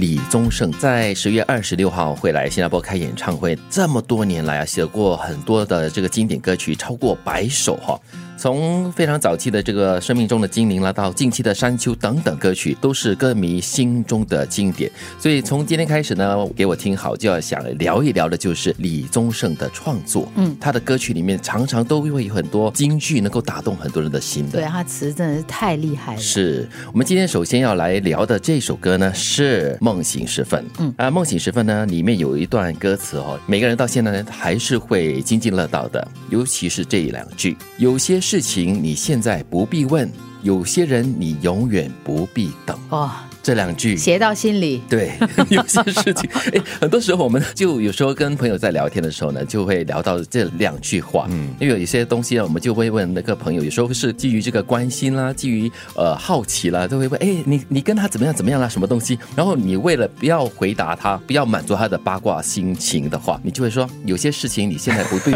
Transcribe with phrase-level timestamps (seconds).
[0.00, 3.56] 李宗盛在十月二十六号会来新加坡开演唱会。
[3.68, 8.00] 这么多年来啊，写过很多的这个经典歌曲，超过百首哈。
[8.40, 14.90] 从非常早期的这个生命中的精灵啦，到近期的山丘等等歌曲，都是歌迷心中的经典。
[15.18, 20.26] 所以从今天开始呢，给我听好就要想聊一聊的，就是李宗盛的创作。
[20.36, 24.52] 嗯，他的歌曲里面常常都会有很多金句，能够打动很多人的心的。
[24.52, 26.18] 对他词真的是太厉害了。
[26.18, 30.64] 是我们今天首先要来聊的这首歌呢，是《梦醒时分》。
[30.78, 38.18] 嗯啊，《梦醒时分》呢，里面有一段歌词哦，每个人到现在呢还是会津津乐道的，尤其是这两句，有些。
[38.30, 40.08] 事情你现在不必问，
[40.42, 42.78] 有些人你永远不必等。
[42.90, 43.10] 哦。
[43.42, 45.12] 这两句写到心里，对，
[45.48, 59.18] 有些事情， 哎，很多时候我们就有时候跟朋友在聊天的时候呢，就会聊到这两句话，嗯，因为有一些东西呢，我们就会问那个朋友，有时候是基于这个关心啦，基于呃好奇啦，都会问，哎，你你跟他怎么样怎么样啦，什么东西？
[59.34, 65.32] 然后你为了不要回答他，不要满足他的八卦心情的话，你就会说，有些事情你现在不对，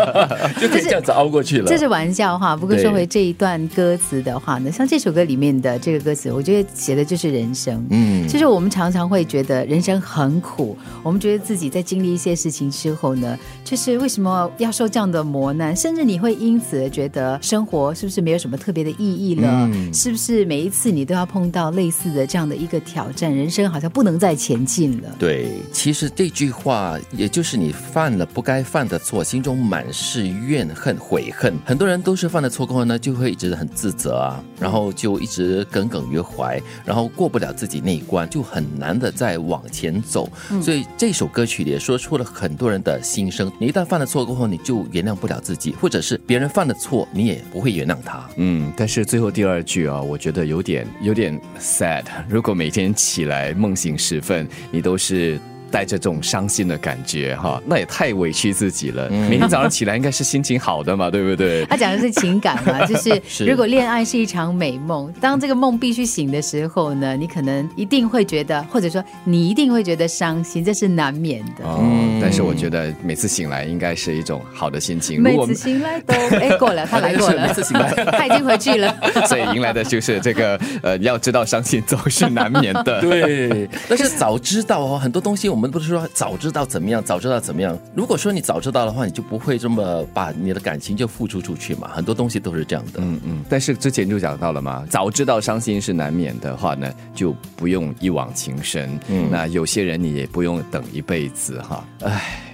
[0.58, 1.66] 就可以这样子熬过去了。
[1.66, 7.52] 这是玩笑话，不过说回这一段歌词的话呢，像这首歌里面的这个歌词，我觉得写的就是人。
[7.54, 19.70] 生，嗯，其实我们常常会觉得人生很苦，我们觉得自己在经历一些事情之后呢，就是为什么要受这样的磨难，甚至你会因此觉得生活是不是没有什么特别的意义了？
[19.92, 25.14] 是不是每一次你都要碰到类似的这样的一个挑战，人生好像不能再前进了？
[25.18, 37.32] 对，其实这句话也就是你犯了不该犯的错，心中满是怨恨悔恨，很多人都是犯了错过后呢，就会一直很自责啊，然后就一直耿耿于怀，然后过。
[37.32, 40.30] 不了自己那一关，就很难的再往前走。
[40.60, 43.50] 所以这首歌曲也说出了很多人的心声。
[43.58, 48.28] 你一旦犯了错过后，你就原谅不了自己，或者是别人犯了错，你也不会原谅他。
[48.36, 52.04] 嗯，但是最后第二句啊，我觉得有点有点 sad。
[52.28, 55.40] 如果每天起来梦醒时分，你都是。
[55.72, 59.08] 带着这种伤心的感觉哈，那也太委屈自己了。
[59.08, 61.64] 每天早上起来应该是心情好的嘛，对不对？
[61.70, 71.64] 他讲的是情感嘛， 就是如果恋爱是一场美梦，当这个梦必须醒的时候呢，你可能一定会觉得，或者说你一定会觉得伤心，这是难免的。
[71.64, 75.22] 嗯，但是我觉得每次醒来应该是一种好的心情。
[75.22, 78.94] 每次醒来都 哎过了，他来过了，每次醒来他已经回去了，
[79.26, 83.00] 所以迎来的就是这个呃，要知道伤心总是难免的。
[83.00, 85.61] 对，但是早知道哦，很多东西我们。
[85.62, 87.78] 我们不是说早知道怎么样，早知道怎么样。
[87.94, 91.88] 如果说你早知道的话，你就不会这么把你的感情就付出出去嘛。
[91.94, 92.94] 很多东西都是这样的。
[92.96, 93.44] 嗯嗯。
[93.48, 98.98] 但是之前就讲到了嘛，早知道伤心是难免的话呢，就不用一往情深。
[99.06, 99.28] 嗯。
[99.30, 101.86] 那有些人你也不用等一辈子哈。
[102.00, 102.51] 唉。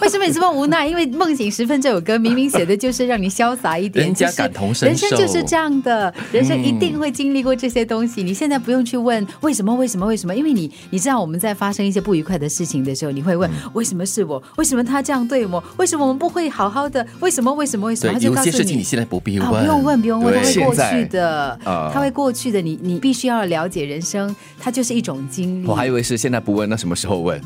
[0.00, 0.86] 为什么你这么无奈？
[0.86, 5.08] 因为《梦醒时分》这首歌明明写的就是让你潇洒一点，人家感同身受。
[5.08, 8.22] 人生就是这样的，人生一定会经历过这些东西。
[8.22, 10.34] 你现在不用去问为什么，为什么，为什么？
[10.34, 14.42] 因为你你知道我们在发生一些不愉快的事情的时候，你会问为什么是我？
[14.56, 15.62] 为什么他这样对我？
[15.76, 17.06] 为什么我们不会好好的？
[17.20, 17.52] 为什么？
[17.54, 17.86] 为什么？
[17.86, 18.18] 为什么？
[18.20, 22.60] 有些事情你现在不必问，不用问，不用问，他会过去的，他会过去的。
[22.60, 25.66] 你你必须要了解人生，它就是一种经历。
[25.66, 27.40] 我还以为是现在不问，那什么时候问？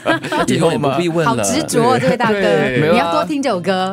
[0.46, 1.36] 以后不必问了。
[1.36, 2.38] 好执着，这位大哥，
[2.90, 3.92] 你要多听这首歌，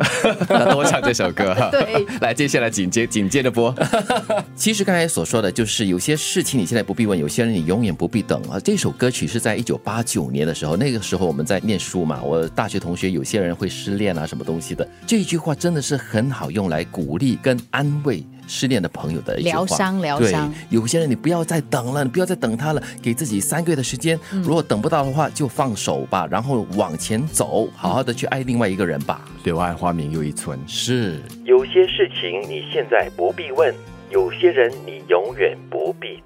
[0.49, 1.55] 要 多唱这首歌。
[1.71, 3.73] 对，来，接下来紧接紧接着播。
[4.55, 8.59] 其实刚才所说的就是有些事情你现在不必问，有些人你永远不必等啊。
[8.59, 14.87] 这首歌曲是在一九八九年的时候，那个时候我们在念书嘛，我大学同学有些人会失恋啊，什么东西的。
[15.07, 18.23] 这一句话真的是很好用来鼓励跟安慰。
[18.47, 20.53] 失恋的朋友的一句话，疗伤疗伤。
[20.69, 24.19] 有些人你不要再等了，你不要再等他了，给自己三个月的时间。
[24.31, 29.21] 如果等不到的话，就放手吧，然后往前走，好好的去爱另外一个人吧。
[29.43, 33.73] 柳暗花明又一村，是有些事情你现在不必问，
[34.09, 36.23] 有些人你永远不必。